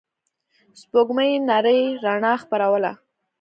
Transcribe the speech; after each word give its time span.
سپوږمۍ 0.79 1.31
نرۍ 1.47 1.81
رڼا 2.03 2.33
خپروله. 2.43 2.91